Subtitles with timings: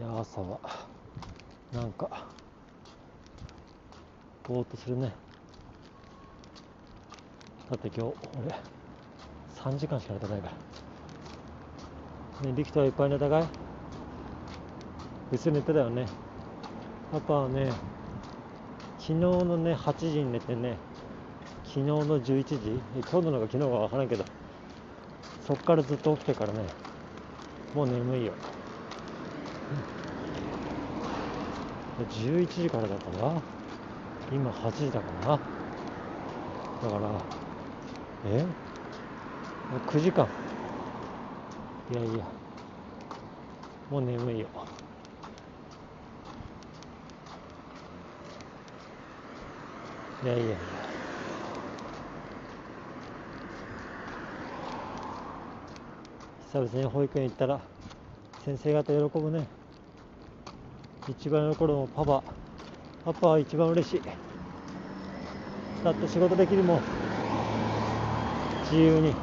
[0.00, 0.58] や朝は
[1.72, 2.26] なんか
[4.42, 5.12] ぼーっとするね。
[7.70, 10.50] だって今日俺3時間しか寝てないか
[12.42, 12.48] ら。
[12.50, 13.46] ねリキトはいっぱい寝たかい？
[15.30, 16.06] ぐっすり寝てたよね。
[17.12, 17.72] パパはね
[18.98, 20.76] 昨日のね8時に寝てね
[21.64, 22.80] 昨日の11時？
[22.96, 24.24] 今日ののが昨日か分からんけど
[25.46, 26.64] そっからずっと起きてからね
[27.74, 28.38] もう眠いよ、うん、
[31.98, 33.42] 11時からだから
[34.32, 35.38] 今8時だから
[36.82, 37.10] だから
[38.26, 38.42] え？
[38.42, 38.48] も
[39.76, 40.26] う9時間
[41.92, 42.24] いやいや。
[43.90, 44.46] もう眠いよ。
[50.24, 50.56] いやいやいや。
[56.52, 57.60] 久々に保育園行ったら
[58.44, 59.46] 先生方喜ぶね。
[61.06, 62.22] 一番喜ぶのパパ。
[63.04, 64.02] パパは一番嬉しい。
[65.84, 66.80] だって仕事できるもん。
[68.62, 69.14] 自由に。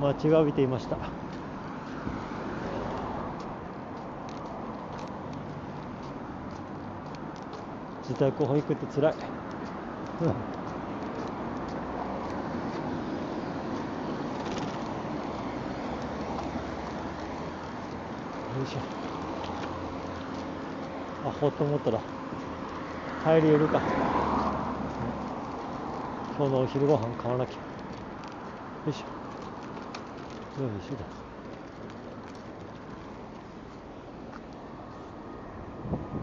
[0.00, 0.96] 待ちわびていました。
[8.08, 9.14] 自宅保育ってつらい
[10.24, 10.59] よい。
[18.66, 18.80] しょ。
[21.28, 22.00] あほっと思ったら。
[23.22, 23.80] 帰り寄るか。
[26.38, 27.52] 今日のお昼ご飯買わなきゃ。
[27.52, 27.60] よ
[28.86, 30.62] いしょ。
[30.62, 31.29] よいしょだ。